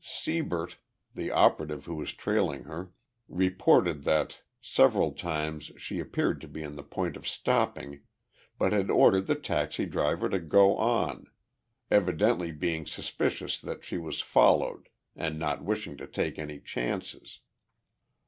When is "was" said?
1.93-2.11, 13.99-14.21